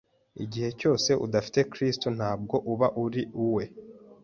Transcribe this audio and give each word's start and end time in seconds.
igihe 0.43 0.69
cyose 0.79 1.11
udafite 1.25 1.59
kristo 1.73 2.07
ntabwo 2.17 2.55
uba 2.71 2.87
uri 3.03 3.21
uwe 3.45 3.63